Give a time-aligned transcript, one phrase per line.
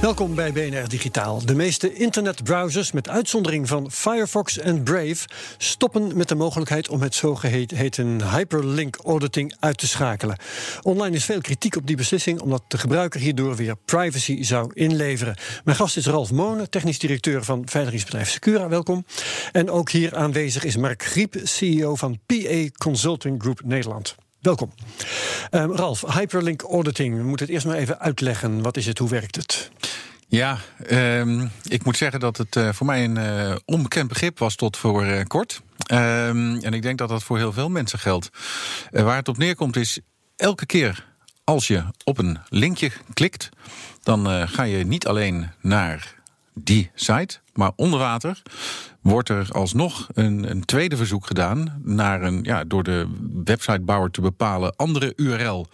[0.00, 1.46] Welkom bij BNR Digitaal.
[1.46, 7.14] De meeste internetbrowsers, met uitzondering van Firefox en Brave, stoppen met de mogelijkheid om het
[7.14, 10.36] zogeheten hyperlink auditing uit te schakelen.
[10.82, 15.36] Online is veel kritiek op die beslissing, omdat de gebruiker hierdoor weer privacy zou inleveren.
[15.64, 18.68] Mijn gast is Ralf Monen, technisch directeur van veiligheidsbedrijf Secura.
[18.68, 19.04] Welkom.
[19.52, 24.16] En ook hier aanwezig is Mark Griep, CEO van PA Consulting Group Nederland.
[24.40, 24.72] Welkom.
[25.50, 27.16] Um, Ralf, hyperlink auditing.
[27.16, 28.62] We moeten het eerst maar even uitleggen.
[28.62, 28.98] Wat is het?
[28.98, 29.70] Hoe werkt het?
[30.28, 30.58] Ja,
[30.90, 34.76] um, ik moet zeggen dat het uh, voor mij een uh, onbekend begrip was tot
[34.76, 35.62] voor uh, kort.
[35.92, 38.30] Um, en ik denk dat dat voor heel veel mensen geldt.
[38.90, 40.00] waar het op neerkomt is
[40.36, 41.06] elke keer
[41.44, 43.48] als je op een linkje klikt,
[44.02, 46.14] dan ga je niet alleen naar
[46.54, 48.42] die site, maar onder water
[49.00, 53.06] wordt er alsnog een, een tweede verzoek gedaan naar een, ja, door de
[53.44, 55.66] websitebouwer te bepalen andere URL.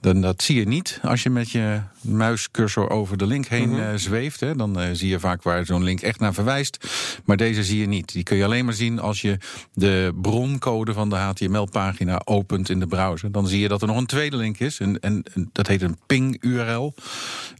[0.00, 3.74] Dan, dat zie je niet als je met je muiscursor over de link heen mm
[3.74, 3.92] -hmm.
[3.92, 4.40] uh, zweeft.
[4.40, 4.56] Hè.
[4.56, 6.86] Dan uh, zie je vaak waar zo'n link echt naar verwijst.
[7.24, 8.12] Maar deze zie je niet.
[8.12, 9.38] Die kun je alleen maar zien als je
[9.74, 13.32] de broncode van de HTML-pagina opent in de browser.
[13.32, 14.78] Dan zie je dat er nog een tweede link is.
[14.78, 16.94] En, en, dat heet een ping-URL.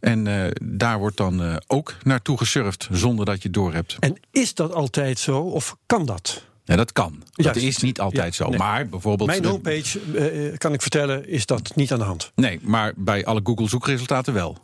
[0.01, 3.97] En uh, daar wordt dan ook naartoe gesurfd zonder dat je het hebt.
[4.01, 6.43] En is dat altijd zo of kan dat?
[6.65, 7.23] Ja, dat kan.
[7.33, 8.49] Dat is niet altijd ja, zo.
[8.49, 8.59] Nee.
[8.59, 9.29] Maar bijvoorbeeld.
[9.29, 12.33] Mijn homepage, uh, kan ik vertellen, is dat niet aan de hand.
[12.35, 14.59] Nee, maar bij alle Google zoekresultaten wel.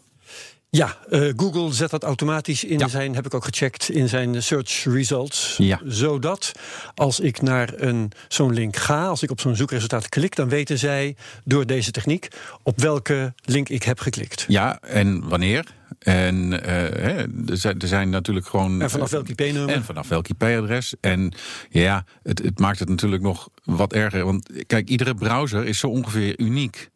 [0.71, 2.89] Ja, uh, Google zet dat automatisch in ja.
[2.89, 5.55] zijn, heb ik ook gecheckt, in zijn search results.
[5.59, 5.81] Ja.
[5.84, 6.53] Zodat
[6.95, 10.78] als ik naar een, zo'n link ga, als ik op zo'n zoekresultaat klik, dan weten
[10.78, 12.28] zij door deze techniek
[12.62, 14.45] op welke link ik heb geklikt.
[14.49, 15.65] Ja, en wanneer.
[15.99, 17.15] En uh, hè,
[17.49, 18.83] er, zijn, er zijn natuurlijk gewoon.
[18.83, 19.75] En vanaf welk IP-nummer?
[19.75, 20.95] En vanaf welk IP-adres.
[21.01, 21.33] En
[21.71, 24.25] ja, het, het maakt het natuurlijk nog wat erger.
[24.25, 26.91] Want kijk, iedere browser is zo ongeveer uniek.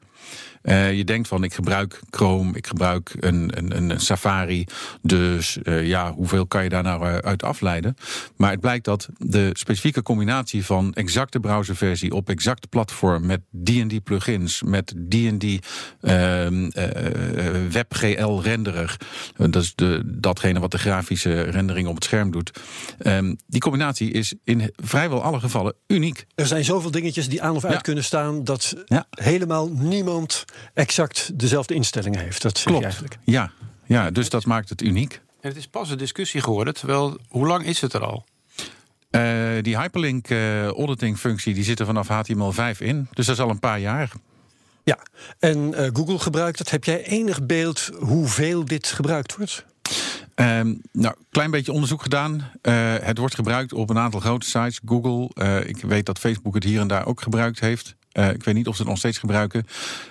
[0.63, 4.67] Uh, je denkt van ik gebruik Chrome, ik gebruik een, een, een Safari.
[5.03, 7.97] Dus uh, ja, hoeveel kan je daar nou uit afleiden?
[8.37, 13.81] Maar het blijkt dat de specifieke combinatie van exacte browserversie op exact platform met die
[13.81, 15.61] en die plugins, met die en die
[16.01, 16.47] uh,
[17.71, 18.97] WebGL renderer,
[19.37, 22.61] dat is de, datgene wat de grafische rendering op het scherm doet.
[22.99, 26.27] Ehm, die combinatie is in vrijwel alle gevallen uniek.
[26.35, 27.81] Er zijn zoveel dingetjes die aan of uit ja.
[27.81, 29.07] kunnen staan dat ja.
[29.11, 30.45] helemaal niemand
[30.75, 32.43] exact dezelfde instellingen heeft.
[32.43, 32.79] Dat zeg Klopt.
[32.79, 33.19] je eigenlijk.
[33.25, 33.51] Ja,
[33.85, 35.21] ja dus dat maakt het uniek.
[35.41, 38.25] En het is pas een discussie geworden, terwijl hoe lang is het er al?
[39.11, 43.09] Uh, die hyperlink uh, auditing functie die zit er vanaf HTML5 in.
[43.13, 44.11] Dus dat is al een paar jaar.
[44.85, 44.99] Ja,
[45.39, 46.71] en uh, Google gebruikt dat.
[46.71, 49.65] Heb jij enig beeld hoeveel dit gebruikt wordt?
[50.35, 52.51] Um, nou, klein beetje onderzoek gedaan.
[52.63, 54.81] Uh, het wordt gebruikt op een aantal grote sites.
[54.85, 57.97] Google, uh, ik weet dat Facebook het hier en daar ook gebruikt heeft.
[58.13, 59.67] Uh, ik weet niet of ze het nog steeds gebruiken.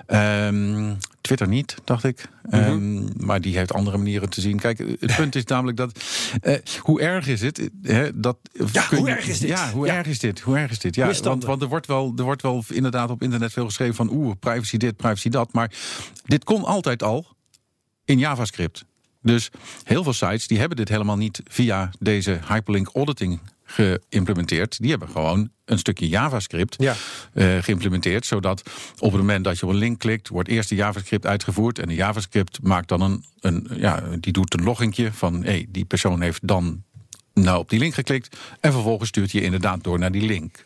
[0.08, 2.30] Um, Twitter niet, dacht ik.
[2.44, 2.72] Mm -hmm.
[2.72, 4.60] um, maar die heeft andere manieren te zien.
[4.60, 6.04] Kijk, het punt is namelijk dat.
[6.42, 7.70] Uh, hoe erg is het?
[7.82, 8.38] Hè, dat
[8.72, 9.50] ja, hoe erg is dit?
[9.50, 9.94] Ja, hoe ja.
[9.94, 10.40] erg is dit?
[10.40, 10.96] Hoe erg is dit?
[10.96, 14.10] Ja, want, want er, wordt wel, er wordt wel inderdaad op internet veel geschreven van.
[14.12, 15.54] Oeh, privacy dit, privacy dat.
[15.54, 15.72] Maar
[16.26, 17.28] dit kon altijd al
[18.06, 18.86] in JavaScript.
[19.22, 19.50] Dus
[19.84, 23.40] heel veel sites die hebben dit helemaal niet via deze hyperlink auditing
[23.70, 24.80] geïmplementeerd.
[24.80, 26.96] Die hebben gewoon een stukje JavaScript ja.
[27.34, 28.26] uh, geïmplementeerd.
[28.26, 28.64] Zodat
[29.00, 31.80] op het moment dat je op een link klikt, wordt eerst de JavaScript uitgevoerd.
[31.80, 35.66] En de JavaScript maakt dan een, een ja, die doet een loggingje van hé, hey,
[35.70, 36.84] die persoon heeft dan
[37.44, 38.38] nou op die link geklikt.
[38.60, 40.64] En vervolgens stuurt je inderdaad door naar die link.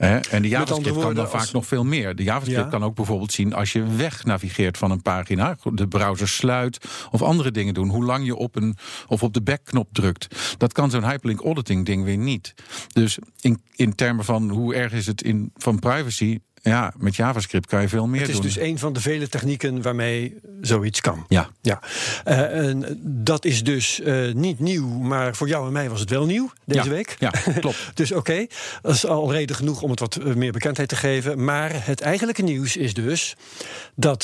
[0.00, 1.34] He, en de JavaScript kan dan als...
[1.34, 2.16] vaak nog veel meer.
[2.16, 2.68] De JavaScript ja.
[2.68, 6.78] kan ook bijvoorbeeld zien als je weg navigeert van een pagina, de browser sluit
[7.10, 7.88] of andere dingen doen.
[7.88, 8.76] Hoe lang je op een
[9.06, 10.54] of op de backknop drukt.
[10.58, 12.54] Dat kan zo'n hyperlink auditing ding weer niet.
[12.92, 17.66] Dus in, in termen van hoe erg is het in, van privacy, ja, met JavaScript
[17.66, 18.44] kan je veel meer Het is doen.
[18.44, 21.24] dus een van de vele technieken waarmee zoiets kan.
[21.28, 21.48] Ja.
[21.60, 21.80] Ja,
[22.24, 26.10] Eh, en dat is dus eh, niet nieuw, maar voor jou en mij was het
[26.10, 27.16] wel nieuw deze Ja, week.
[27.18, 27.30] ja,
[27.60, 27.90] klopt.
[27.94, 28.46] dus oké,
[28.82, 31.44] dat is al reden genoeg om het wat eh, meer bekendheid te geven.
[31.44, 33.36] Maar het eigenlijke nieuws is dus
[33.94, 34.22] dat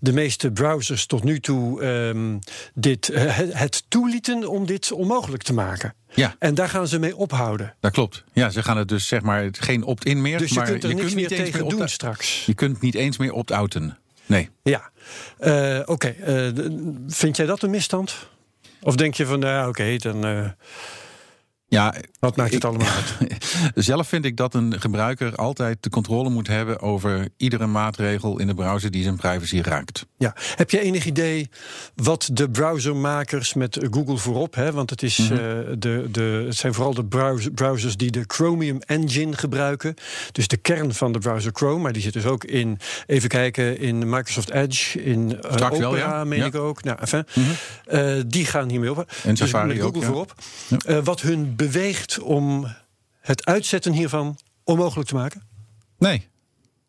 [0.00, 2.38] de meeste browsers tot nu toe ehm,
[2.74, 3.10] dit,
[3.52, 5.94] het toelieten om dit onmogelijk te maken.
[6.16, 6.36] Ja.
[6.38, 7.74] En daar gaan ze mee ophouden.
[7.80, 8.24] Dat klopt.
[8.32, 10.38] Ja, ze gaan het dus zeg maar geen opt-in meer.
[10.38, 12.46] Dus je maar kunt er niks meer niet eens tegen doen straks.
[12.46, 13.98] Je kunt niet eens meer opt-outen.
[14.26, 14.50] Nee.
[14.62, 14.90] Ja,
[15.38, 16.08] Eh, oké.
[16.08, 16.48] eh,
[17.08, 18.28] vind jij dat een misstand?
[18.80, 20.44] Of denk je van, nou ja, oké, dan eh,
[21.68, 22.86] Ja, wat maakt het allemaal
[23.20, 23.44] uit?
[23.74, 28.46] Zelf vind ik dat een gebruiker altijd de controle moet hebben over iedere maatregel in
[28.46, 30.06] de browser die zijn privacy raakt.
[30.18, 30.34] Ja.
[30.56, 31.48] Heb je enig idee
[31.94, 35.32] wat de browsermakers met Google voorop, hè, want het, is, Mhm.
[35.32, 35.38] eh,
[35.78, 39.94] de, de, het zijn vooral de browser- browsers die de Chromium Engine gebruiken.
[40.32, 43.78] Dus de kern van de browser Chrome, maar die zit dus ook in, even kijken,
[43.78, 46.24] in Microsoft Edge, in eh, Opera, wel, ja.
[46.24, 46.44] meen Ja.
[46.46, 46.82] ik ook.
[46.84, 47.24] Nou, enfin,
[47.84, 48.98] eh, die gaan hiermee op.
[48.98, 50.08] En dus Safari met Google ook, ja.
[50.08, 50.34] voorop.
[51.04, 52.66] Wat hun beweegt om
[53.20, 55.42] het uitzetten hiervan onmogelijk te maken?
[55.98, 56.28] Nee.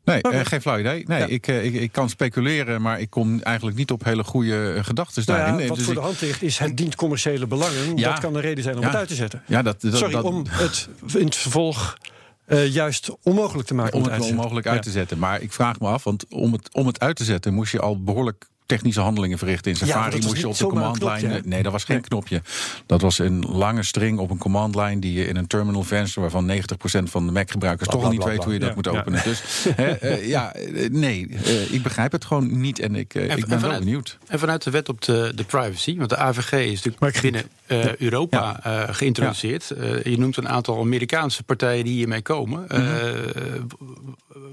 [0.03, 1.03] Nee, eh, geen flauw idee.
[1.07, 1.25] Nee, Ja.
[1.25, 5.23] ik, eh, ik, ik kan speculeren, maar ik kom eigenlijk niet op hele goede gedachten
[5.25, 5.55] Nou daarin.
[5.57, 7.97] ja, Eh, wat dus voor ik- de hand ligt is het dient commerciële belangen.
[7.97, 8.09] Ja.
[8.11, 9.43] Dat kan een reden zijn om het uit te zetten.
[9.47, 11.97] Ja, dat, dat, Sorry, dat- om het in het vervolg
[12.45, 13.93] eh, juist onmogelijk te maken.
[13.93, 14.37] om om het uit te zetten.
[14.45, 15.17] onmogelijk uit te zetten.
[15.19, 17.79] Maar ik vraag me af, want om het, om het uit te zetten moest je
[17.79, 19.71] al behoorlijk technische handelingen verrichten.
[19.71, 21.17] In Ja, Safari was moest je op de command line.
[21.17, 21.39] knopje, hè?
[21.43, 22.05] Nee, dat was geen Nee.
[22.05, 22.41] knopje.
[22.85, 26.21] Dat was een lange string op een command line die je in een terminal venster,
[26.21, 28.75] waarvan 90% van de Mac-gebruikers toch al niet bla, weet bla, hoe je dat Ja,
[28.75, 28.91] moet ja.
[28.91, 29.23] openen.
[29.23, 29.41] Dus
[29.75, 33.37] hè, eh, ja, eh, nee, eh, ik begrijp het gewoon niet en ik, eh, En-
[33.37, 34.17] ik en ben wel benieuwd.
[34.27, 37.95] En vanuit de wet op de, de privacy, want de AVG is natuurlijk binnen eh,
[37.95, 39.71] Europa eh, geïntroduceerd.
[39.71, 42.69] Eh, je noemt een aantal Amerikaanse partijen die hiermee komen.
[42.69, 42.81] Eh,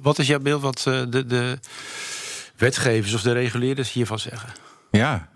[0.02, 1.58] wat is jouw beeld wat eh, de, de
[2.56, 4.52] wetgevers of de reguleerders hiervan zeggen?
[4.90, 5.28] Ja.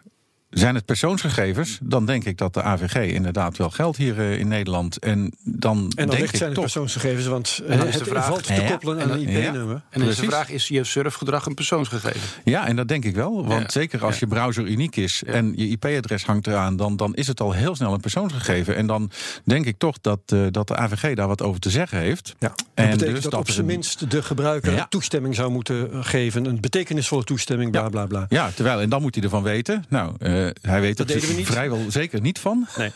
[0.50, 4.49] Zijn het persoonsgegevens, dan denk ik dat de AVG inderdaad wel geldt hier eh, in
[4.49, 4.99] Nederland.
[4.99, 6.62] En dan, En dan denk ligt ik zijn het toch.
[6.65, 9.33] persoonsgegevens, want En dan is de het vraag- valt te koppelen en aan een dan-
[9.35, 9.39] ja.
[9.49, 9.83] IP-nummer.
[9.91, 12.21] En dan is de vraag, is je surfgedrag een persoonsgegeven?
[12.45, 13.47] Ja, en dat denk ik wel.
[13.47, 13.71] Want Ja.
[13.71, 14.21] zeker als Ja.
[14.21, 17.75] je browser uniek is en je IP-adres hangt eraan, dan, dan is het al heel
[17.77, 18.77] snel een persoonsgegeven.
[18.77, 19.11] En dan
[19.45, 22.35] denk ik toch dat, eh, dat de AVG daar wat over te zeggen heeft.
[22.39, 24.87] Ja, dat En betekent dus dat, dat op zijn minst de gebruiker Ja.
[24.89, 26.45] toestemming zou moeten geven.
[26.45, 28.27] Een betekenisvolle toestemming, bla bla bla.
[28.29, 29.85] Ja, terwijl, en dan moet hij ervan weten.
[29.89, 30.12] Nou,
[30.61, 31.46] hij weet Dat er we niet.
[31.46, 32.67] vrijwel zeker niet van.
[32.76, 32.90] Nee.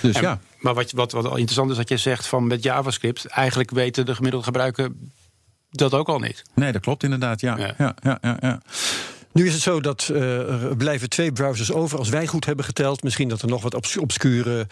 [0.00, 2.62] Dus En- ja, Maar wat, wat, wat al interessant is dat je zegt van met
[2.62, 4.90] JavaScript, eigenlijk weten de gemiddelde gebruiker
[5.70, 6.42] dat ook al niet.
[6.54, 7.40] nee, dat klopt inderdaad.
[7.40, 7.74] Ja, Ja.
[7.78, 7.94] ja.
[8.02, 8.60] Ja, ja, ja,
[9.32, 11.98] Nu is het zo dat eh, er blijven twee browsers over.
[11.98, 13.02] Als wij goed hebben geteld.
[13.02, 14.66] Misschien dat er nog wat obs- obscure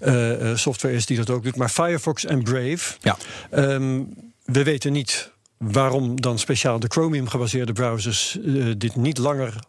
[0.00, 1.56] eh, eh, software is die dat ook doet.
[1.56, 2.94] Maar Firefox en Brave.
[3.00, 3.16] Ja.
[3.50, 4.02] Ehm,
[4.44, 9.54] we weten niet waarom dan speciaal de Chromium gebaseerde browsers eh, dit niet langer eh,
[9.54, 9.60] eh,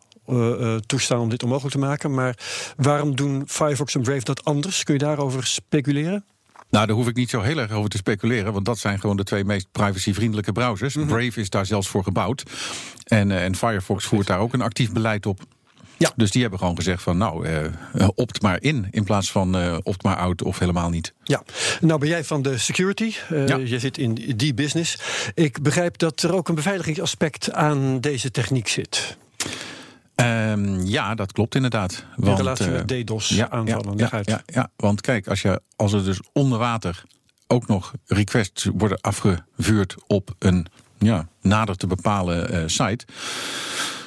[0.85, 2.13] toestaan om dit onmogelijk te maken.
[2.13, 2.38] Maar
[2.77, 4.83] waarom doen Firefox en Brave dat anders?
[4.83, 6.25] Kun je daarover speculeren?
[6.69, 8.53] Nou, daar hoef ik niet zo heel erg over te speculeren.
[8.53, 10.95] Want dat zijn gewoon de twee meest privacyvriendelijke browsers.
[10.95, 11.07] Mhm.
[11.07, 12.44] Brave is daar zelfs voor gebouwd.
[13.03, 15.39] En, eh, en Firefox voert daar ook een actief beleid op.
[15.97, 16.12] Ja.
[16.15, 17.71] Dus die hebben gewoon gezegd van nou, eh, eh,
[18.15, 18.88] opt maar in.
[18.91, 21.13] In plaats van eh, opt maar out of helemaal niet.
[21.23, 21.44] Ja,
[21.81, 23.13] nou ben jij van de security.
[23.30, 23.56] Eh, Ja.
[23.56, 24.97] Je zit in die business.
[25.33, 29.18] Ik begrijp dat er ook een beveiligingsaspect aan deze techniek zit.
[30.18, 32.06] Ehm, ja, dat klopt inderdaad.
[32.18, 33.98] In Want, relatie eh, met DDoS-aanvallen.
[33.98, 37.04] Ja, ja, ja, ja, want kijk, als, je, als er dus onder water
[37.48, 40.68] ook nog requests worden afgevuurd op een
[40.98, 43.06] ja, nader te bepalen eh, site.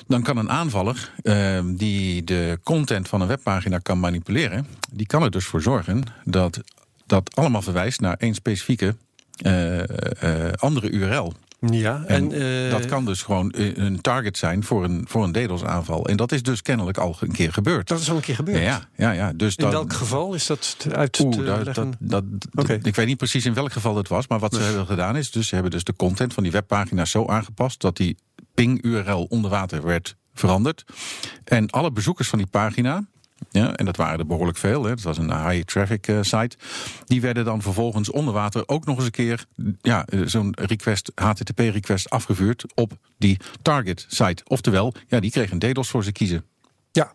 [0.06, 5.22] Dan kan een aanvaller eh, die de content van een webpagina kan manipuleren, die kan
[5.22, 6.60] er dus voor zorgen dat
[7.06, 8.96] dat allemaal verwijst naar één specifieke
[9.36, 11.32] eh, eh, andere URL.
[11.60, 15.24] Ja, En, en, eh, dat kan dus gewoon eh, een target zijn voor een, voor
[15.24, 16.06] een DDoS-aanval.
[16.06, 17.88] En dat is dus kennelijk al een keer gebeurd.
[17.88, 18.62] Dat is al een keer gebeurd.
[18.62, 19.32] Ja, ja, ja.
[19.32, 21.92] Dus In dan, welk geval is dat uit te dat, leggen?
[21.98, 22.70] dat, dat.
[22.86, 24.28] Ik weet niet precies in welk geval dat was.
[24.28, 27.10] Maar wat ze hebben gedaan is, dus ze hebben dus de content van die webpagina's
[27.10, 28.16] zo aangepast dat die
[28.54, 30.84] ping-URL onder water werd veranderd.
[31.44, 33.04] En alle bezoekers van die pagina.
[33.50, 34.84] Ja, en dat waren er behoorlijk veel.
[34.84, 34.88] Hè.
[34.88, 36.56] Dat was een high traffic eh, site.
[37.06, 39.46] Die werden dan vervolgens onder water ook nog eens een keer
[39.80, 44.42] ja, eh, zo'n request, HTTP request afgevuurd op die target site.
[44.46, 46.44] Oftewel, ja, die kregen een DDoS voor ze kiezen.
[46.92, 47.12] Ja,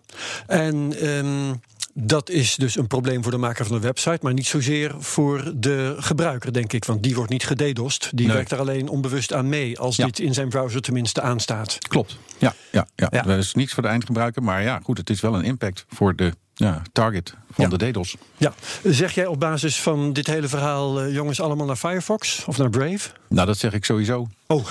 [0.47, 1.53] en ehm,
[1.97, 5.51] dat is dus een probleem voor de maker van de website, maar niet zozeer voor
[5.55, 6.85] de gebruiker, denk ik.
[6.85, 8.09] Want die wordt niet gededost.
[8.13, 8.35] Die Nee.
[8.35, 10.05] werkt er alleen onbewust aan mee, als Ja.
[10.05, 11.77] dit in zijn browser tenminste aanstaat.
[11.87, 12.17] Klopt.
[12.37, 13.07] Ja, ja, ja.
[13.11, 13.21] Ja.
[13.21, 14.43] dat is niets voor de eindgebruiker.
[14.43, 18.15] Maar ja, goed, het is wel een impact voor de ja, target van de DDoS.
[18.37, 18.53] Ja.
[18.83, 22.69] Zeg jij op basis van dit hele verhaal, uh, jongens, allemaal naar Firefox of naar
[22.69, 23.09] Brave?
[23.29, 24.27] Nou, dat zeg ik sowieso.
[24.47, 24.65] Oh.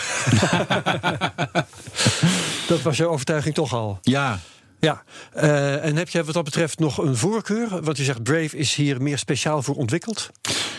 [2.69, 3.99] dat was jouw overtuiging toch al?
[4.03, 4.41] Ja,
[4.85, 5.03] ja,
[5.37, 7.83] uh, en heb jij wat dat betreft nog een voorkeur?
[7.83, 10.31] Want je zegt Brave is hier meer speciaal voor ontwikkeld.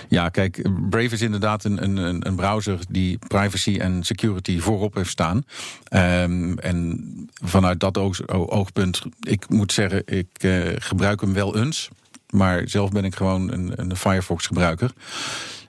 [0.10, 5.10] Ja, kijk, Brave is inderdaad een, een, een browser die privacy en security voorop heeft
[5.10, 5.46] staan.
[5.90, 11.90] Um, en vanuit dat oog, oogpunt, ik moet zeggen, ik uh, gebruik hem wel eens.
[12.30, 14.92] Maar zelf ben ik gewoon een, een Firefox gebruiker.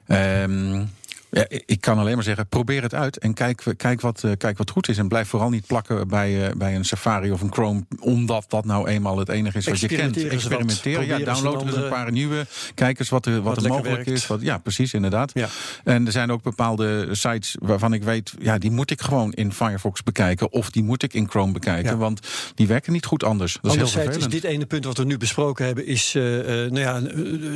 [0.09, 0.91] Um,
[1.31, 4.59] ja, ik kan alleen maar zeggen, probeer het uit en kijk, kijk, wat, uh, kijk
[4.59, 4.99] wat goed is.
[4.99, 8.65] En blijf vooral niet plakken bij, uh, bij een Safari of een Chrome, omdat dat
[8.65, 10.29] nou eenmaal het enige is wat je kent.
[10.29, 12.47] Experimenteren, ja, download eens een paar nieuwe.
[12.75, 14.11] Kijk eens wat er, wat, wat er mogelijk werkt.
[14.11, 14.27] is.
[14.27, 15.31] Wat, ja, precies, inderdaad.
[15.35, 15.49] Ja.
[15.85, 19.53] En er zijn ook bepaalde sites waarvan ik weet, ja, die moet ik gewoon in
[19.53, 20.53] Firefox bekijken.
[20.53, 21.97] Of die moet ik in Chrome bekijken, ja.
[21.97, 22.21] want
[22.55, 23.59] die werken niet goed anders.
[23.61, 24.17] Dat is heel vervelend.
[24.17, 27.03] is dit ene punt wat we nu besproken hebben, is, uh, nou ja,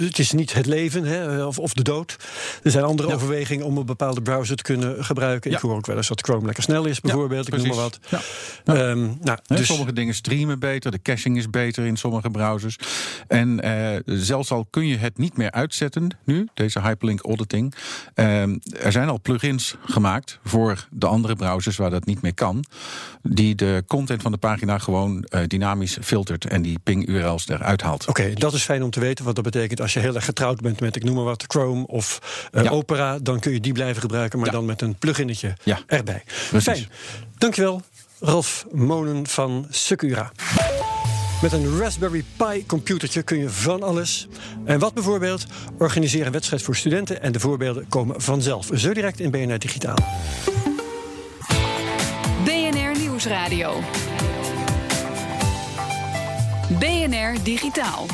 [0.04, 2.16] het is niet het leven hè, of, of de dood.
[2.62, 3.14] Er zijn andere ja.
[3.14, 5.50] overwegingen om een bepaalde browser te kunnen gebruiken.
[5.50, 5.56] Ja.
[5.56, 7.46] Ik hoor ook wel eens dat Chrome lekker snel is, bijvoorbeeld.
[7.46, 7.98] Ja, ik noem maar wat.
[8.64, 8.90] Ja.
[8.90, 9.66] Um, nou, dus...
[9.66, 12.78] Sommige dingen streamen beter, de caching is beter in sommige browsers.
[13.28, 17.74] En uh, zelfs al kun je het niet meer uitzetten nu, deze hyperlink auditing.
[18.14, 22.64] Um, er zijn al plugins gemaakt voor de andere browsers waar dat niet meer kan.
[23.22, 28.08] Die de content van de pagina gewoon uh, dynamisch filtert en die ping-URL's eruit haalt.
[28.08, 29.24] Oké, okay, dat is fijn om te weten.
[29.24, 31.86] Wat dat betekent als je heel erg getrouwd bent met, ik noem maar wat, Chrome
[31.86, 34.54] of uh, Opera, dan kun je die blijven gebruiken, maar ja.
[34.54, 35.78] dan met een pluginnetje ja.
[35.86, 36.22] erbij.
[36.48, 36.64] Precies.
[36.64, 36.88] Fijn.
[37.38, 37.82] Dankjewel,
[38.20, 40.32] Ralf Monen van Secura.
[41.42, 44.28] Met een Raspberry Pi computertje kun je van alles.
[44.64, 45.46] En wat bijvoorbeeld?
[45.78, 48.68] Organiseer een wedstrijd voor studenten en de voorbeelden komen vanzelf.
[48.74, 49.96] Zo direct in BNR Digitaal.
[52.44, 53.80] BNR Nieuwsradio.
[56.78, 58.06] BNR Digitaal.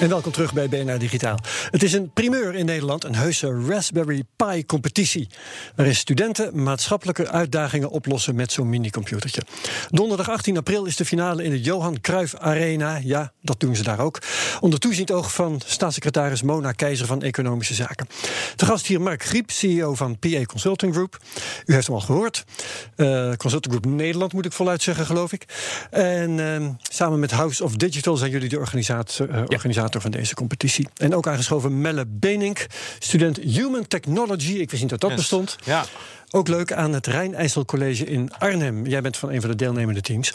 [0.00, 1.38] En welkom terug bij BNR Digitaal.
[1.70, 5.28] Het is een primeur in Nederland, een heuse Raspberry Pi competitie.
[5.76, 9.42] Waarin studenten maatschappelijke uitdagingen oplossen met zo'n minicomputertje.
[9.90, 13.00] Donderdag 18 april is de finale in de Johan Cruijff Arena.
[13.02, 14.18] Ja, dat doen ze daar ook.
[14.60, 18.08] Onder toezicht oog van staatssecretaris Mona Keizer van Economische Zaken.
[18.56, 21.18] Te gast hier Mark Griep, CEO van PA Consulting Group.
[21.66, 22.44] U heeft hem al gehoord.
[22.96, 25.44] Uh, Consulting Group Nederland moet ik voluit zeggen, geloof ik.
[25.90, 29.28] En uh, samen met House of Digital zijn jullie de organisator.
[29.28, 29.42] Uh,
[29.88, 30.88] organisator van deze competitie.
[30.96, 32.66] En ook aangeschoven Melle Benink,
[32.98, 34.52] student Human Technology.
[34.52, 35.18] Ik wist niet dat dat yes.
[35.18, 35.56] bestond.
[35.64, 35.84] Ja.
[36.30, 38.86] Ook leuk aan het Rijn-IJssel College in Arnhem.
[38.86, 40.32] Jij bent van een van de deelnemende teams.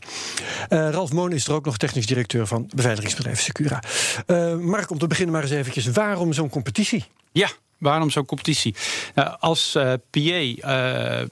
[0.69, 3.83] Uh, Ralf Moon is er ook nog technisch directeur van beveiligingsbedrijf Secura.
[4.27, 5.85] Uh, Mark, om te beginnen maar eens eventjes.
[5.85, 7.05] Waarom zo'n competitie?
[7.31, 8.75] Ja, waarom zo'n competitie?
[9.15, 11.27] Nou, als uh, PA,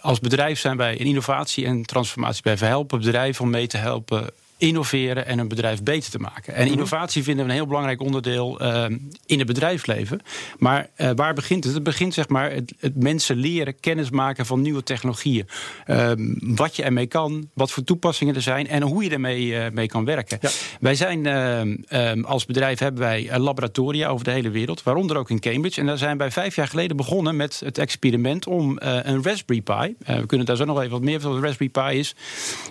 [0.00, 4.30] als bedrijf zijn wij in innovatie en transformatie blijven helpen bedrijven om mee te helpen
[4.66, 6.54] innoveren en een bedrijf beter te maken.
[6.54, 8.84] En innovatie vinden we een heel belangrijk onderdeel uh,
[9.26, 10.20] in het bedrijfsleven.
[10.58, 11.74] Maar uh, waar begint het?
[11.74, 15.48] Het begint zeg maar het, het, mensen leren kennis maken van nieuwe technologieën.
[15.86, 19.72] Uh, wat je ermee kan, wat voor toepassingen er zijn en hoe je ermee eh,
[19.72, 20.38] mee kan werken.
[20.40, 20.50] Ja.
[20.80, 25.40] Wij zijn ehm, als bedrijf hebben wij laboratoria over de hele wereld, waaronder ook in
[25.40, 25.80] Cambridge.
[25.80, 29.94] En daar zijn wij vijf jaar geleden begonnen met het experiment om een Raspberry Pi.
[29.98, 32.14] we kunnen daar zo nog even wat meer van wat Raspberry Pi is.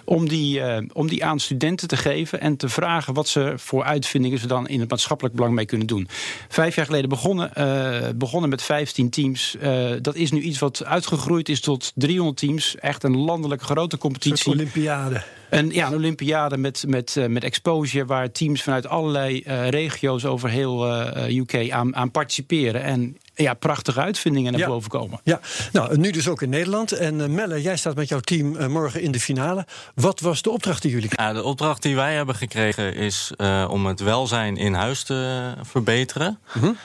[0.06, 0.62] Om die,
[0.94, 4.68] om die aan studenten te geven en te vragen wat ze voor uitvindingen ze dan
[4.68, 6.08] in het maatschappelijk belang mee kunnen doen.
[6.50, 9.56] Vijf jaar geleden begonnen, uh, begonnen met 15 teams.
[9.62, 12.76] Uh, dat is nu iets wat uitgegroeid is tot 300 teams.
[12.76, 14.52] Echt een landelijk grote competitie.
[14.52, 15.24] Olympiade.
[15.58, 20.50] Een, ja, een Olympiade met, met, uh, met exposure, waar teams vanuit allerlei regio's over
[20.50, 20.88] heel
[21.30, 22.84] UK aan, aan participeren.
[22.84, 24.68] En ja, prachtige uitvindingen naar ja.
[24.68, 25.20] boven komen.
[25.24, 25.40] Ja,
[25.72, 26.92] nou, nu dus ook in Nederland.
[26.92, 29.66] En uh, Melle, jij staat met jouw team uh, morgen in de finale.
[29.96, 31.34] Wat was de opdracht die jullie kregen?
[31.34, 35.52] Ja, de opdracht die wij hebben gekregen is uh, om het welzijn in huis te
[35.62, 36.40] verbeteren.
[36.54, 36.66] Mhm.
[36.66, 36.76] -huh.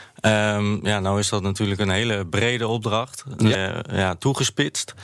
[0.57, 3.25] Um, ja, nou is dat natuurlijk een hele brede opdracht.
[3.37, 4.95] Ja, ja toegespitst.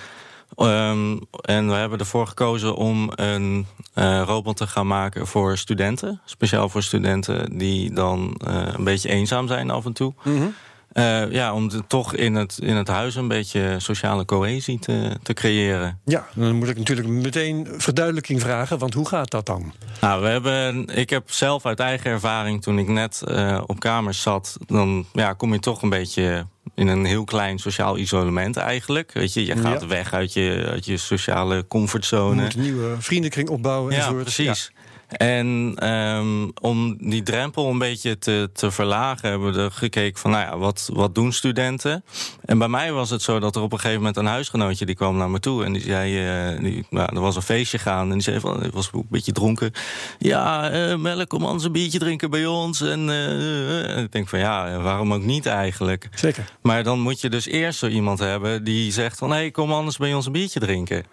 [0.57, 6.21] Um, en we hebben ervoor gekozen om een uh, robot te gaan maken voor studenten.
[6.25, 8.35] Speciaal voor studenten die dan
[8.75, 10.15] een beetje eenzaam zijn af en toe.
[10.23, 10.47] Mhm.
[10.93, 15.17] Uh, ja, om de, toch in het, in het huis een beetje sociale cohesie te,
[15.23, 16.01] te creëren.
[16.05, 19.73] Ja, dan moet ik natuurlijk meteen verduidelijking vragen, want hoe gaat dat dan?
[20.01, 23.23] Nou, we hebben, ik heb zelf uit eigen ervaring, toen ik net
[23.67, 27.99] op kamers zat, dan ja, kom je toch een beetje in een heel klein sociaal
[27.99, 29.13] isolement eigenlijk.
[29.13, 29.87] Weet je, je gaat ja.
[29.87, 32.35] weg uit je, uit je sociale comfortzone.
[32.35, 33.93] Je moet een nieuwe vriendenkring opbouwen.
[33.93, 34.23] Ja, enzovoort.
[34.23, 34.71] precies.
[34.75, 34.83] Ja.
[35.17, 40.31] En um, om die drempel een beetje te, te verlagen, hebben we er gekeken van,
[40.31, 42.05] nou ja, wat, wat doen studenten?
[42.45, 44.95] En bij mij was het zo dat er op een gegeven moment een huisgenootje die
[44.95, 48.07] kwam naar me toe en die zei, uh, die, nou, er was een feestje gaan
[48.07, 49.73] en die zei van, ik was een beetje dronken.
[50.19, 52.81] Ja, uh, Melle, kom anders een biertje drinken bij ons.
[52.81, 56.09] En, uh, en ik denk van, ja, waarom ook niet eigenlijk?
[56.15, 56.45] Zeker.
[56.63, 59.73] Maar dan moet je dus eerst zo iemand hebben die zegt van, hé, hey, kom
[59.73, 61.05] anders bij ons een biertje drinken.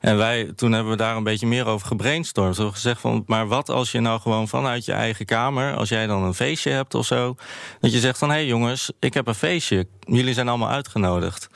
[0.00, 2.56] En wij, toen hebben we daar een beetje meer over gebrainstormd.
[2.56, 5.88] We hebben gezegd van, maar wat als je nou gewoon vanuit je eigen kamer, als
[5.88, 7.36] jij dan een feestje hebt of zo,
[7.80, 9.86] dat je zegt van, hé hey jongens, ik heb een feestje.
[10.00, 11.48] Jullie zijn allemaal uitgenodigd.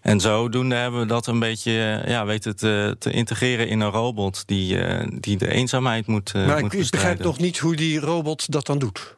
[0.00, 4.42] En zodoende hebben we dat een beetje ja, weten te, te integreren in een robot
[4.46, 4.78] die,
[5.20, 6.32] die de eenzaamheid moet.
[6.36, 9.16] Uh, maar moet ik begrijp nog niet hoe die robot dat dan doet.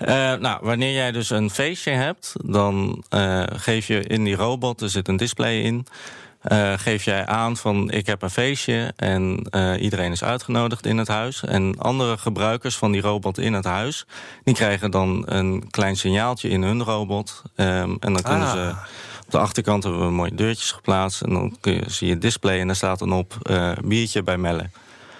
[0.00, 3.04] Uh, nou, wanneer jij dus een feestje hebt, dan
[3.52, 5.86] geef je in die robot, er zit een display in.
[6.48, 10.98] Uh, geef jij aan van ik heb een feestje en uh, iedereen is uitgenodigd in
[10.98, 11.44] het huis.
[11.44, 14.06] En andere gebruikers van die robot in het huis,
[14.44, 17.42] die krijgen dan een klein signaaltje in hun robot.
[17.56, 18.52] Um, en dan kunnen ah.
[18.52, 18.74] ze.
[19.24, 21.22] Op de achterkant hebben we mooie deurtjes geplaatst.
[21.22, 24.22] En dan kun je, zie je het display en daar staat dan op uh, biertje
[24.22, 24.70] bij Melle.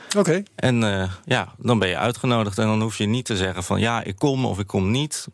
[0.08, 0.18] Oké.
[0.18, 0.44] Okay.
[0.54, 0.80] En
[1.24, 2.58] ja, dan ben je uitgenodigd.
[2.58, 5.26] En dan hoef je niet te zeggen van ja, ik kom of ik kom niet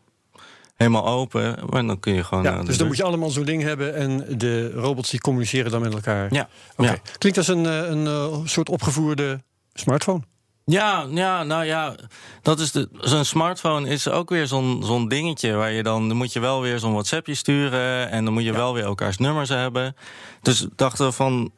[0.77, 1.59] helemaal open.
[1.69, 2.43] Maar dan kun je gewoon.
[2.43, 5.81] Ja, dus dan moet je allemaal zo'n ding hebben en de robots die communiceren dan
[5.81, 6.33] met elkaar.
[6.33, 6.49] Ja.
[6.75, 6.91] Okay.
[6.91, 6.99] ja.
[7.17, 9.43] Klinkt als een, een, een soort opgevoerde
[9.73, 10.21] smartphone.
[10.65, 11.95] Ja, ja, nou ja,
[12.41, 12.89] dat is de.
[12.99, 16.61] Zo'n smartphone is ook weer zo'n zo'n dingetje waar je dan, dan moet je wel
[16.61, 18.57] weer zo'n WhatsAppje sturen en dan moet je ja.
[18.57, 19.95] wel weer elkaars nummers hebben.
[20.41, 21.51] Dus dachten we van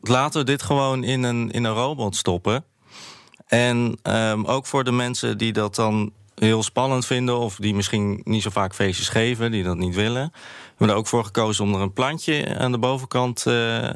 [0.00, 2.64] laten we dit gewoon in een, in een robot stoppen.
[3.46, 6.12] En um, ook voor de mensen die dat dan
[6.46, 7.38] heel spannend vinden...
[7.38, 10.32] of die misschien niet zo vaak feestjes geven, die dat niet willen.
[10.32, 13.88] We hebben er ook voor gekozen om er een plantje aan de bovenkant uh,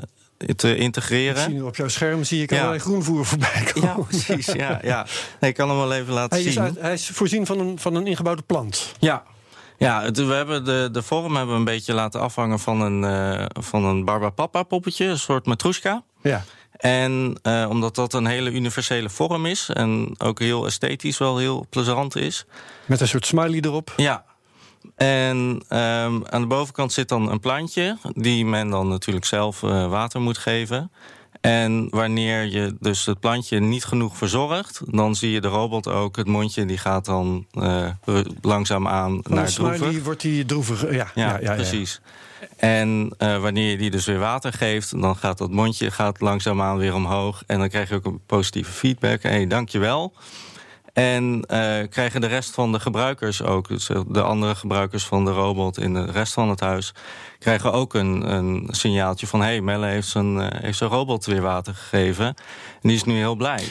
[0.56, 1.42] te integreren.
[1.42, 2.56] Zie op jouw scherm zie ik ja.
[2.56, 3.88] allerlei groenvoer voorbij komen.
[3.88, 4.46] Ja, precies.
[4.46, 5.06] Ja, ja.
[5.40, 6.50] Nee, ik kan hem wel even laten hij zien.
[6.52, 8.92] Is uit, hij is voorzien van een, van een ingebouwde plant.
[8.98, 9.22] Ja,
[9.78, 13.02] ja, het, we hebben de, de vorm hebben we een beetje laten afhangen van een,
[13.02, 16.02] uh, van een Barbapapa poppetje, een soort matroeska.
[16.22, 16.44] Ja.
[16.76, 21.66] En uh, omdat dat een hele universele vorm is en ook heel esthetisch wel heel
[21.70, 22.44] plezant is.
[22.86, 23.92] Met een soort smiley erop.
[23.96, 24.24] Ja.
[24.94, 25.36] En
[25.68, 30.20] um, aan de bovenkant zit dan een plantje die men dan natuurlijk zelf uh, water
[30.20, 30.90] moet geven.
[31.40, 36.16] En wanneer je dus het plantje niet genoeg verzorgt, dan zie je de robot ook.
[36.16, 37.90] Het mondje die gaat dan uh,
[38.40, 39.76] langzaam aan Van naar droevig.
[39.76, 40.82] smiley wordt die droevig.
[40.82, 42.00] Ja, ja, Ja, ja, ja, precies.
[42.56, 46.76] En uh, wanneer je die dus weer water geeft, dan gaat dat mondje gaat langzaamaan
[46.76, 47.42] weer omhoog.
[47.46, 49.22] En dan krijg je ook een positieve feedback.
[49.22, 50.12] Hé, hey, dankjewel.
[50.96, 55.30] En uh, krijgen de rest van de gebruikers ook, dus de andere gebruikers van de
[55.30, 56.94] robot in de rest van het huis,
[57.38, 61.26] krijgen ook een, een signaaltje van: hé, hey, Melle heeft zijn, uh, heeft zijn robot
[61.26, 62.26] weer water gegeven.
[62.26, 62.34] En
[62.80, 63.64] die is nu heel blij.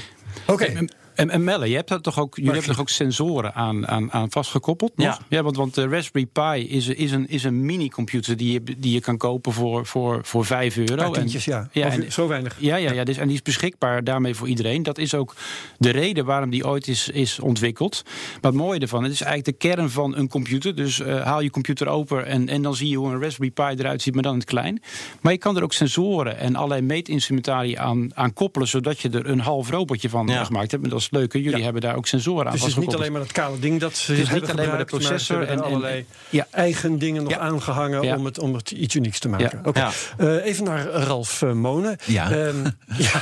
[0.45, 0.63] Oké.
[0.63, 0.89] Okay.
[1.15, 4.11] En, en Melle, je hebt er toch ook, jullie hebben toch ook sensoren aan, aan,
[4.11, 4.91] aan vastgekoppeld?
[4.95, 5.19] Ja.
[5.29, 8.93] ja want, want de Raspberry Pi is, is een, is een mini-computer die je, die
[8.93, 11.11] je kan kopen voor, voor, voor 5 euro.
[11.11, 11.69] Tientjes, ja.
[11.71, 12.55] ja en, zo weinig.
[12.59, 14.83] Ja, ja, ja dus, en die is beschikbaar daarmee voor iedereen.
[14.83, 15.35] Dat is ook
[15.77, 18.01] de reden waarom die ooit is, is ontwikkeld.
[18.41, 20.75] Maar het mooie ervan, het is eigenlijk de kern van een computer.
[20.75, 23.63] Dus uh, haal je computer open en, en dan zie je hoe een Raspberry Pi
[23.63, 24.81] eruit ziet, maar dan in het klein.
[25.21, 29.29] Maar je kan er ook sensoren en allerlei meetinstrumentarie aan, aan koppelen, zodat je er
[29.29, 30.43] een half robotje van Ja.
[30.43, 30.83] gemaakt hebt.
[30.83, 31.39] En dat is leuk, hè?
[31.39, 31.63] jullie Ja.
[31.63, 33.95] hebben daar ook sensoren aan Dus het is niet alleen maar het kale ding dat
[33.97, 36.47] ze niet alleen maar de processor en- er en- allerlei ja.
[36.51, 37.37] eigen dingen nog Ja.
[37.39, 38.15] aangehangen Ja.
[38.15, 39.49] om, het, om het iets unieks te maken.
[39.63, 39.69] Ja.
[39.69, 39.79] Oké.
[39.79, 39.91] Ja.
[40.17, 41.97] Eh, even naar Ralf uh, Monen.
[42.05, 42.31] Ja.
[42.31, 42.55] Ehm,
[43.11, 43.21] ja.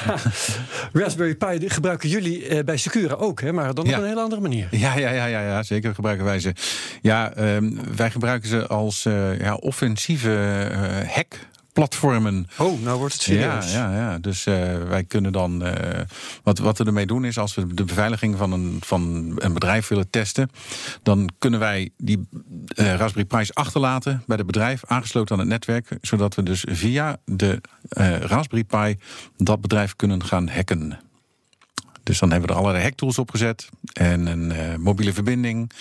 [0.94, 3.52] Raspberry Pi gebruiken jullie eh, bij Secura ook, hè?
[3.52, 3.92] maar dan Ja.
[3.98, 4.68] op een hele andere manier.
[4.72, 6.54] Ja, ja, ja, ja, ja zeker gebruiken wij ze.
[7.02, 10.32] Ja, ehm, wij gebruiken ze als eh, ja, offensieve
[10.72, 11.40] eh hack.
[11.74, 12.48] Platformen.
[12.58, 13.74] Oh, nou wordt het Ja, serieus.
[13.74, 14.18] ja, ja.
[14.20, 15.66] Dus uh, wij kunnen dan.
[15.68, 15.72] Uh,
[16.44, 19.02] wat, wat we ermee doen is als we de beveiliging van een, van
[19.36, 20.50] een bedrijf willen testen.
[21.04, 22.28] dan kunnen wij die
[22.76, 24.84] uh, Raspberry Pis achterlaten bij het bedrijf.
[24.86, 25.98] aangesloten aan het netwerk.
[26.02, 27.62] zodat we dus via de
[28.22, 28.98] Raspberry Pi
[29.38, 31.00] dat bedrijf kunnen gaan hacken.
[32.04, 33.70] Dus dan hebben we er allerlei hacktools op gezet.
[33.94, 35.72] En een uh, mobiele verbinding.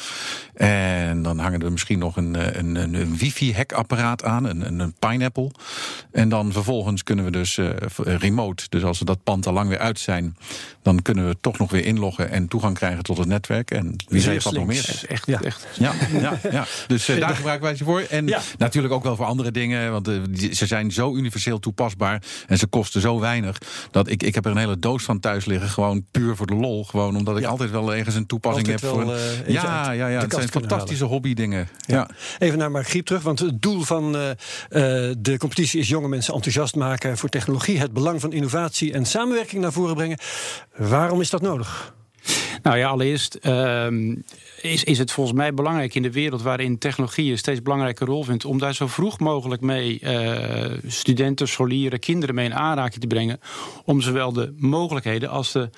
[0.54, 4.44] En dan hangen er misschien nog een, een, een, een wifi-hackapparaat aan.
[4.44, 5.50] Een, een, Pineapple.
[6.12, 8.64] En dan vervolgens kunnen we dus uh, remote.
[8.68, 10.36] Dus als we dat pand al lang weer uit zijn.
[10.82, 12.30] Dan kunnen we toch nog weer inloggen.
[12.30, 13.70] En toegang krijgen tot het netwerk.
[13.70, 15.02] En wie weet wat nog meer.
[15.08, 15.40] Echt, Ja.
[15.40, 15.66] echt.
[15.78, 16.66] Ja, ja, ja.
[16.86, 18.00] dus uh, daar gebruiken wij ze voor.
[18.00, 18.40] En Ja.
[18.58, 19.90] natuurlijk ook wel voor andere dingen.
[19.92, 22.22] Want die, ze zijn zo universeel toepasbaar.
[22.46, 23.58] En ze kosten zo weinig.
[23.90, 25.68] Dat ik, ik heb er een hele doos van thuis liggen.
[25.68, 26.84] Gewoon puur voor de lol.
[26.84, 27.48] Gewoon omdat ik Ja.
[27.48, 28.94] altijd wel ergens een toepassing Altijd heb.
[28.94, 29.14] wel, voor,
[29.46, 30.20] eh, ja, ja, ja.
[30.20, 31.68] Het zijn fantastische hobbydingen.
[31.86, 32.08] Ja.
[32.38, 34.34] Even naar Mark Griep terug, want het doel van uh, uh,
[35.18, 39.62] de competitie is jonge mensen enthousiast maken voor technologie, het belang van innovatie en samenwerking
[39.62, 40.18] naar voren brengen.
[40.76, 41.94] Waarom is dat nodig?
[42.62, 44.14] Nou ja, allereerst ehm,
[44.60, 48.24] is, is het volgens mij belangrijk in de wereld waarin technologie een steeds belangrijke rol
[48.24, 53.06] vindt, om daar zo vroeg mogelijk mee uh, studenten, scholieren, kinderen mee in aanraking te
[53.06, 53.40] brengen.
[53.84, 55.70] Om zowel de mogelijkheden als de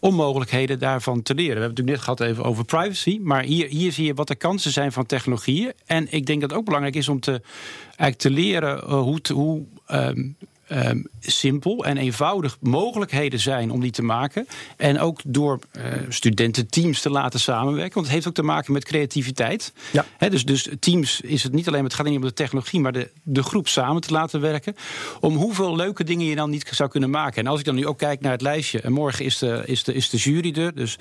[0.00, 1.54] onmogelijkheden daarvan te leren.
[1.54, 3.18] We hebben het natuurlijk net gehad even over privacy.
[3.22, 5.72] Maar hier, hier zie je wat de kansen zijn van technologieën.
[5.86, 7.42] En ik denk dat het ook belangrijk is om te,
[7.86, 10.36] eigenlijk te leren uh, hoe, hoe um,
[10.72, 14.46] um, simpel en eenvoudig mogelijkheden zijn om die te maken.
[14.76, 17.94] En ook door uh, studententeams te laten samenwerken.
[17.94, 19.72] Want het heeft ook te maken met creativiteit.
[19.92, 20.04] Ja.
[20.18, 22.92] He, dus, dus teams is het niet alleen, het gaat niet om de technologie, maar
[22.92, 24.76] de, de groep samen te laten werken.
[25.20, 27.44] Om hoeveel leuke dingen je dan niet zou kunnen maken.
[27.44, 28.80] En als ik dan nu ook kijk naar het lijstje.
[28.80, 30.74] En morgen is de, is de, is de jury er.
[30.74, 30.98] Dus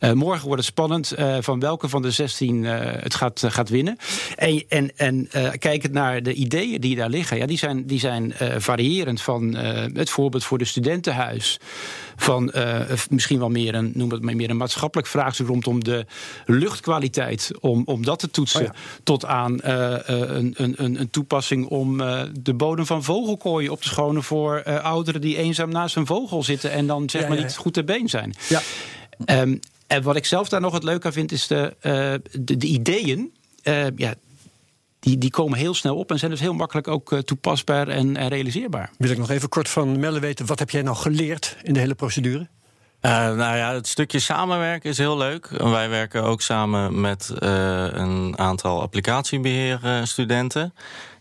[0.00, 3.96] uh, morgen wordt het spannend uh, van welke van de 16 het gaat, gaat winnen.
[4.36, 5.28] En, en, en
[5.58, 9.54] kijkend naar de ideeën die daar liggen, ja, die zijn, die zijn variërend van
[9.94, 11.58] het voorbeeld voor de studentenhuis.
[12.16, 16.06] Van uh, misschien wel meer een, noem het maar meer een maatschappelijk vraagstuk rondom de
[16.46, 17.50] luchtkwaliteit.
[17.60, 18.60] Om, om dat te toetsen.
[18.60, 18.74] Oh ja.
[19.02, 23.88] Tot aan uh, een, een, een toepassing om uh, de bodem van vogelkooien op te
[23.88, 27.42] schonen voor ouderen die eenzaam naast een vogel zitten en dan zeg ja, maar ja,
[27.42, 28.34] niet goed te been zijn.
[28.48, 28.60] Ja.
[29.40, 31.74] Um, en wat ik zelf daar nog het leuke aan vind, is de,
[32.32, 33.32] de, de ideeën.
[33.96, 34.14] ja,
[35.00, 38.16] die, die komen heel snel op en zijn dus heel makkelijk ook uh, toepasbaar en,
[38.16, 38.90] en, realiseerbaar.
[38.98, 41.80] Wil ik nog even kort van Melle weten, wat heb jij nou geleerd in de
[41.80, 42.48] hele procedure?
[43.00, 45.48] Uh, nou ja, het stukje samenwerken is heel leuk.
[45.48, 47.48] Wij werken ook samen met uh,
[47.92, 50.74] een aantal applicatiebeheerstudenten.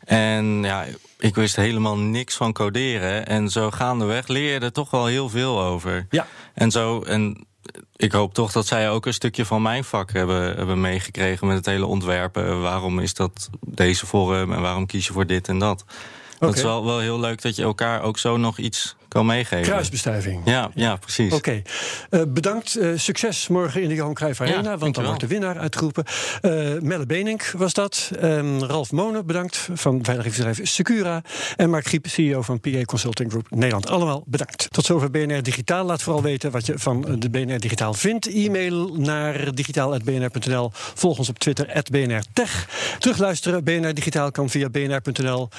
[0.04, 0.86] En ja,
[1.20, 3.28] ik wist helemaal niks van coderen.
[3.28, 6.06] En zo gaandeweg leer je er toch wel heel veel over.
[6.10, 6.28] Ja.
[6.54, 7.48] En zo, en
[7.96, 11.58] ik hoop toch dat zij ook een stukje van mijn vak hebben, hebben meegekregen met
[11.58, 12.62] het hele ontwerpen.
[12.62, 15.82] Waarom is dat deze vorm en waarom kies je voor dit en dat?
[15.82, 16.50] Okay.
[16.50, 19.66] Dat is wel, wel heel leuk dat je elkaar ook zo nog iets kan meegeven.
[19.66, 20.42] Kruisbestuiving.
[20.46, 21.34] Ja, ja precies.
[21.34, 21.64] Oké.
[22.10, 22.22] Okay.
[22.22, 22.78] Uh, bedankt.
[22.78, 24.72] Uh, succes morgen in de Johan Cruijff Arena.
[24.72, 26.04] Ja, want dan wordt de winnaar uitgeroepen.
[26.42, 28.12] Uh, Melle Benink was dat.
[28.22, 29.70] Um, Ralf Monen, bedankt.
[29.74, 31.22] Van veiligheidsbedrijf Secura.
[31.56, 33.90] En Mark Griep, CEO van PA Consulting Group Nederland.
[33.90, 34.68] Allemaal bedankt.
[34.72, 35.86] Tot zover BNR Digitaal.
[35.86, 38.28] Laat vooral weten wat je van de BNR Digitaal vindt.
[38.28, 40.72] E-mail naar digitaal.bnr.nl.
[40.74, 42.68] Volg ons op Twitter, BNR Tech.
[43.00, 45.50] Terugluisteren, BNR Digitaal kan via bnr.nl.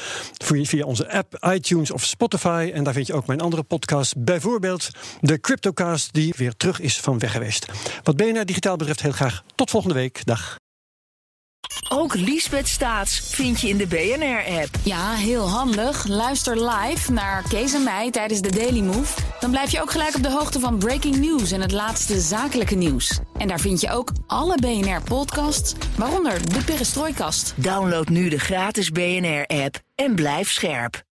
[0.44, 2.70] Via onze app, iTunes of Spotify.
[2.74, 4.24] En daar vind je ook mijn andere podcast.
[4.24, 7.66] Bijvoorbeeld de Cryptocast, die weer terug is van weg geweest.
[8.02, 10.24] Wat BNR Digitaal betreft, heel graag tot volgende week.
[10.24, 10.58] Dag.
[11.88, 14.68] Ook Liesbeth Staats vind je in de BNR-app.
[14.84, 16.06] Ja, heel handig.
[16.06, 19.20] Luister live naar Kees en mij tijdens de Daily Move.
[19.40, 22.74] Dan blijf je ook gelijk op de hoogte van breaking news en het laatste zakelijke
[22.74, 23.20] nieuws.
[23.38, 27.54] En daar vind je ook alle BNR-podcasts, waaronder de Perestrooikast.
[27.56, 31.08] Download nu de gratis BNR-app en blijf scherp.